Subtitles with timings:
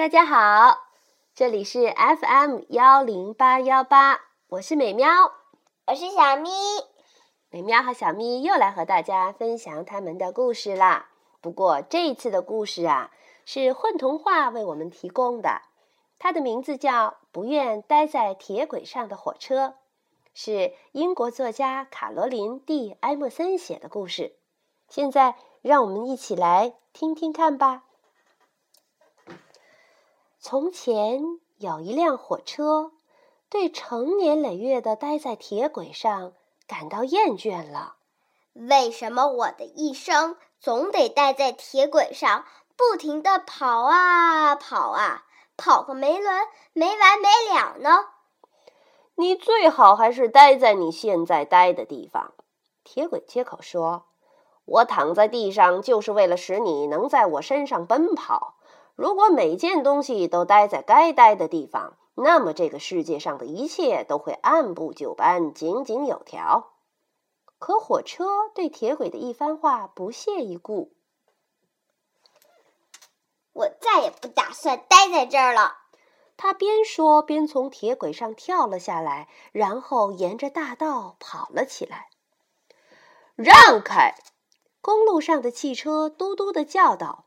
[0.00, 0.78] 大家好，
[1.34, 5.10] 这里是 FM 幺零八幺八，我是美喵，
[5.88, 6.48] 我是小咪。
[7.50, 11.10] 美喵和小咪又来和大家分享他们的故事啦。
[11.42, 13.10] 不过这一次的故事啊，
[13.44, 15.60] 是混童话为我们提供的，
[16.18, 19.66] 它的名字叫《不愿待在铁轨上的火车》，
[20.32, 24.38] 是英国作家卡罗琳蒂埃默森写的故事。
[24.88, 27.82] 现在让我们一起来听听看吧。
[30.42, 31.20] 从前
[31.58, 32.92] 有一辆火车，
[33.50, 36.32] 对成年累月的待在铁轨上
[36.66, 37.96] 感到厌倦了。
[38.54, 45.24] 为什么我的一生总得待在铁轨上，不停地跑啊跑啊，
[45.58, 48.06] 跑个没完没完没了呢？
[49.16, 52.32] 你最好还是待在你现在待的地方。
[52.82, 54.06] 铁轨接口说
[54.64, 58.54] ：“我躺在地上就是为了使你能在我身上奔跑。”
[59.00, 66.74] 如果每件东西都待在该待的地方，那么这个世界上的一切都会按部就班、井井有条。
[67.58, 70.92] 可火车对铁轨的一番话不屑一顾。
[73.54, 75.78] 我再也不打算待在这儿了。
[76.36, 82.10] 他边说边从铁轨上跳了下来，然后沿着大道跑了起来。
[83.34, 84.14] 让开！
[84.82, 87.24] 公路上的汽车嘟嘟的叫道。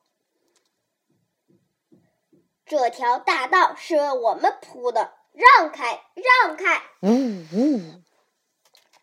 [2.65, 6.81] 这条大道是为我们铺的，让开，让开！
[7.01, 7.77] 呜呜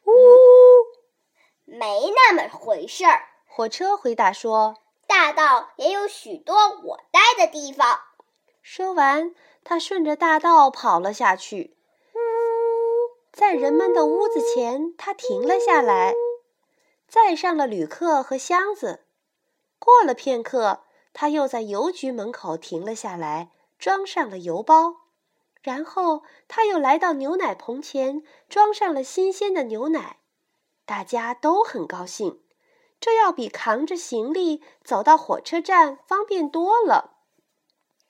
[0.06, 0.12] 呜，
[1.66, 3.28] 没那么回事儿。
[3.46, 8.00] 火车回答说：“大道也有许多我待的地方。”
[8.62, 11.76] 说完，他顺着大道跑了下去。
[13.30, 16.14] 在人们的屋子前，他停了下来，
[17.06, 19.04] 载上了旅客和箱子。
[19.78, 20.84] 过了片刻。
[21.12, 24.96] 他又在邮局门口停了下来，装上了邮包，
[25.62, 30.18] 然后他又来到牛奶棚前，装上了新鲜的牛奶。
[30.86, 32.42] 大家都很高兴，
[33.00, 37.18] 这要比扛着行李走到火车站方便多了。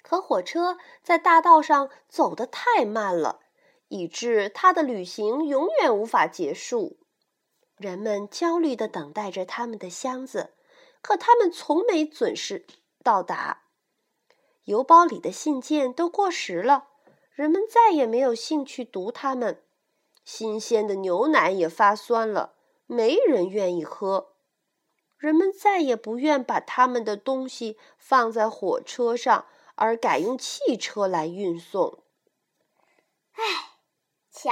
[0.02, 3.41] 可火车在大道上走得太慢了，
[3.88, 6.98] 以致他的旅行永远无法结束。
[7.76, 10.54] 人们焦虑地等待着他们的箱子，
[11.02, 12.66] 可他们从没准时。
[13.03, 13.62] 到达，
[14.65, 16.88] 邮包里的信件都过时了，
[17.33, 19.65] 人们再也没有兴趣读它们。
[20.25, 22.55] 新鲜的牛奶也发酸了，
[22.87, 24.34] 没人愿意喝。
[25.16, 32.03] 人们再也不愿把他们的东西放在火车上，而改用汽车来运送。
[33.32, 33.43] 唉，
[34.31, 34.50] 瞧，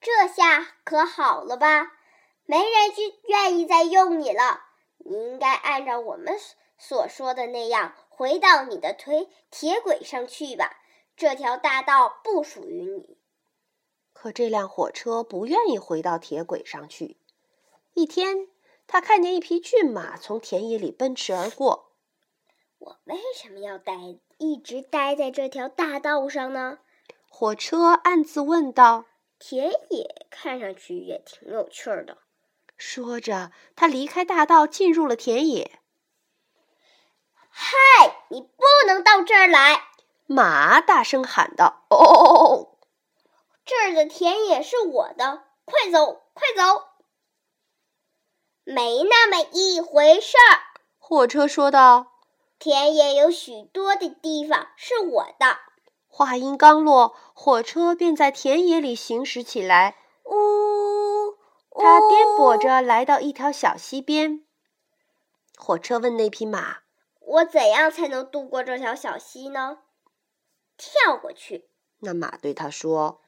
[0.00, 1.92] 这下可好了吧？
[2.44, 4.64] 没人去愿意再用你了。
[4.98, 6.38] 你应该按照我们。
[6.78, 10.78] 所说的那样，回到你的推铁轨上去吧。
[11.16, 13.16] 这条大道不属于你。
[14.12, 17.18] 可这辆火车不愿意回到铁轨上去。
[17.94, 18.48] 一天，
[18.86, 21.92] 他看见一匹骏马从田野里奔驰而过。
[22.78, 23.94] 我为什么要待
[24.38, 26.78] 一直待在这条大道上呢？
[27.28, 29.06] 火车暗自问道。
[29.38, 32.18] 田野看上去也挺有趣的。
[32.76, 35.78] 说着，他离开大道，进入了田野。
[37.58, 38.26] 嗨！
[38.28, 39.82] 你不能到这儿来！
[40.26, 42.76] 马大声喊道：“哦，
[43.64, 46.84] 这儿的田野是我的，快走，快走！”
[48.64, 52.12] 没那么一回事儿，火车说道
[52.60, 55.56] ：“田野有许多的地方是我的。”
[56.08, 59.96] 话音刚落，火车便在田野里行驶起来。
[60.24, 61.38] 呜！
[61.70, 64.44] 它颠簸着来到一条小溪边。
[65.56, 66.85] 火车问那匹马。
[67.26, 69.80] 我怎样才能渡过这条小溪呢？
[70.76, 71.68] 跳过去。
[71.98, 73.20] 那马对他说：“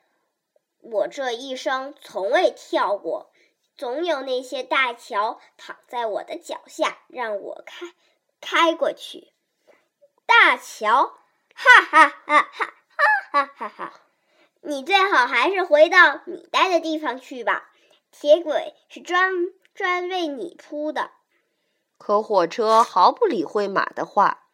[0.78, 3.32] 我这一生从未跳过，
[3.76, 7.92] 总有那些大桥躺在我的脚下，让我开
[8.40, 9.32] 开过去。
[10.26, 11.18] 大桥，
[11.54, 12.74] 哈哈哈哈
[13.32, 14.00] 哈哈哈！
[14.60, 17.72] 你最好还是回到你待的地方去吧，
[18.12, 19.32] 铁轨是专
[19.74, 21.10] 专为你铺的。”
[21.98, 24.46] 可火车毫不理会马的话。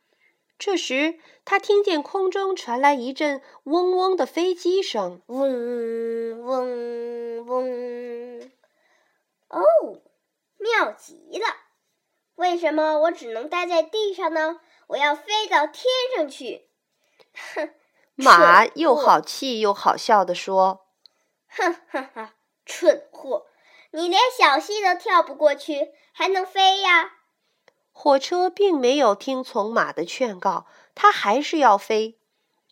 [0.59, 8.51] 这时，他听见空中传来一阵嗡嗡的飞机声，嗡嗡嗡。
[9.49, 9.61] 哦，
[10.59, 11.47] 妙极了！
[12.37, 14.61] 为什么我只能待在地上呢？
[14.89, 15.85] 我要飞到天
[16.17, 16.69] 上去！
[17.55, 17.71] 哼，
[18.15, 20.87] 马又好气又好笑地说
[21.49, 22.31] ：“哼哼哼，
[22.65, 23.47] 蠢货！
[23.91, 27.17] 你连小溪都跳不过去，还能飞呀？”
[27.97, 32.19] 火车并没有听从马的劝告，它还是要飞。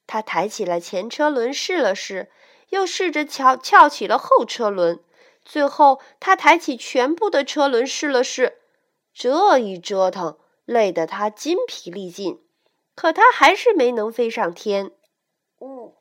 [0.07, 2.31] 它抬起了前车轮试了试，
[2.71, 5.03] 又试着翘翘起了后车轮。
[5.45, 8.59] 最后，它抬起全部的车轮试了试。
[9.15, 12.45] 这一折腾，累得它筋疲力尽，
[12.95, 14.91] 可它还是没能飞上天。
[15.61, 15.95] 呜，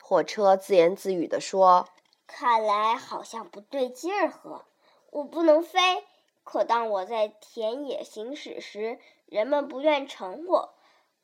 [0.00, 1.88] 火车自言自语地说
[2.26, 4.66] ：“看来好像不对劲儿呵，
[5.10, 6.04] 我不能飞。
[6.44, 10.74] 可当我在田野行驶时，人们不愿乘我；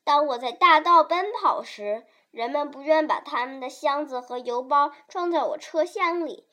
[0.03, 6.47] 当我在大道奔跑时，人们不愿把他们的箱子和邮包装在我车厢里。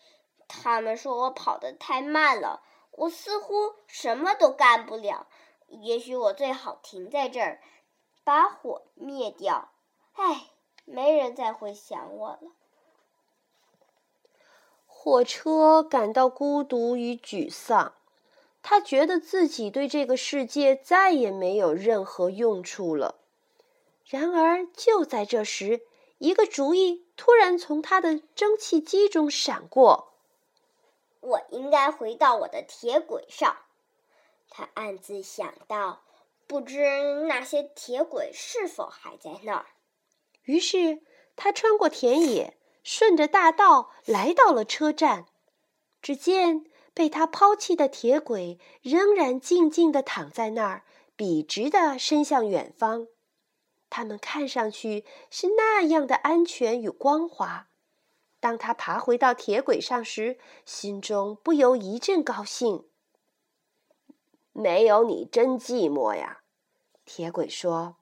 [0.48, 2.62] 他们说我跑得太慢了。”
[2.98, 5.26] 我似乎什么都干不了，
[5.68, 7.60] 也许我最好停在这儿，
[8.24, 9.68] 把火灭掉。
[10.14, 10.46] 唉，
[10.86, 12.52] 没人再会想我了。
[14.86, 17.92] 火车感到孤独与沮丧，
[18.68, 23.20] 他觉得自己对这个世界再也没有任何用处了。
[24.04, 25.82] 然而，就在这时，
[26.18, 30.14] 一个主意突然从他的蒸汽机中闪过。
[31.20, 33.56] 我应该回到我的铁轨上，
[34.50, 36.02] 他暗自想到。
[36.48, 39.66] 不知那些铁轨是否还在那儿？
[40.42, 41.02] 于是
[41.36, 45.26] 他穿过田野，顺着大道来到了车站。
[46.02, 46.64] 只见
[46.96, 50.82] 被他抛弃的铁轨仍然静静地躺在那儿，
[51.14, 53.06] 笔直地伸向远方。
[53.90, 57.68] 它们看上去是那样的安全与光滑。
[58.40, 62.86] 当他爬回到铁轨上时，心中不由一阵高兴。
[64.54, 66.38] 没有你真寂寞呀，
[67.04, 67.96] 铁轨说。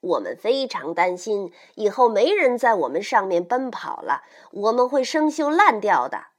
[0.00, 6.33] 我们非常担心以后没人在我们上面奔跑了，我们会生锈烂掉的。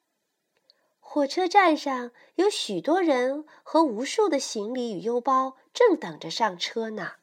[1.07, 7.13] 火车站上有许多人和无数的行李与邮包正等着上车呢。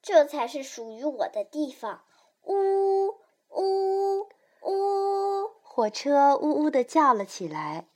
[0.00, 2.04] 这才是属于我的地方。
[2.42, 4.28] 呜呜。
[4.62, 5.50] 呜！
[5.62, 7.88] 火车呜呜地叫了起来。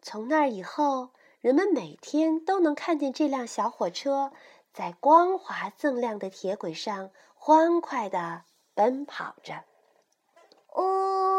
[0.00, 1.10] 从那以后，
[1.40, 4.32] 人们每天都能看见这辆小火车
[4.72, 9.64] 在光滑锃亮的铁轨上欢快地奔跑着。
[10.74, 11.35] 呜呜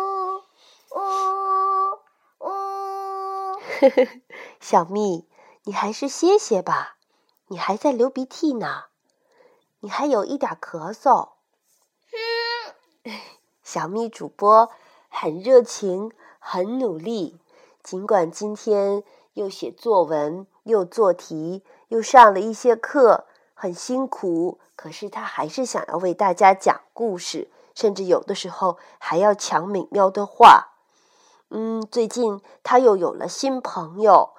[4.59, 5.27] 小蜜，
[5.63, 6.97] 你还是歇歇吧，
[7.47, 8.85] 你还在流鼻涕呢，
[9.79, 11.29] 你还有一点咳嗽。
[13.63, 14.69] 小蜜主播
[15.09, 17.39] 很热情，很努力。
[17.83, 19.03] 尽管今天
[19.33, 30.76] 又写作文，又做题，又上了一些课，很辛苦，可是他还是想要为大家讲故事，甚至有的时候还要抢美妙的话。
[31.49, 34.31] 嗯，最近他又有了新朋友，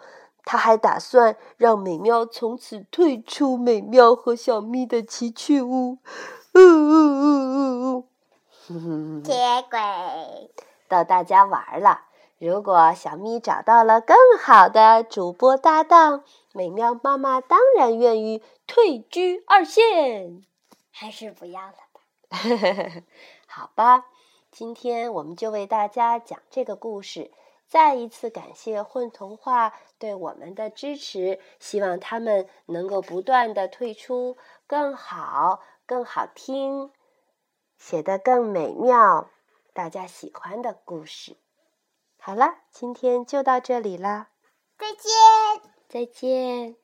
[0.44, 5.98] 他还打算让美妙从此退出美妙和小咪的奇趣屋。
[6.54, 8.08] 呜呜呜呜呜。
[9.22, 10.50] 铁轨
[10.88, 12.02] 逗大家玩了。
[12.38, 16.22] 如果小咪找到了更好的主播搭档，
[16.52, 20.42] 美妙妈妈当然愿意退居二线。
[20.92, 22.00] 还是不要了吧。
[23.46, 24.04] 好吧，
[24.58, 27.30] 今天我们就为大家讲这个故事。
[27.68, 36.90] 再一次感谢混童话对我们的支持，希望他们能够不断的推出更好、更好听。
[37.76, 39.30] 写得更美妙，
[39.72, 41.36] 大家喜欢的故事。
[42.18, 44.30] 好了，今天就到这里啦，
[44.76, 46.74] 再见，再见。